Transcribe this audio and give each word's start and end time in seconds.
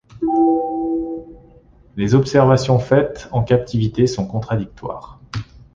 Les 1.95 2.15
observations 2.15 2.79
faites 2.79 3.29
en 3.31 3.43
captivité 3.43 4.07
sont 4.07 4.25
contradictoires. 4.25 5.21